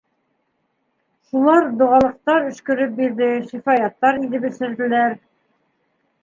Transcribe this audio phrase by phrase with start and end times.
[1.31, 5.15] Шулар доғалыҡтар өшкөрөп бирҙе, шифаяттар иҙеп эсерҙеләр.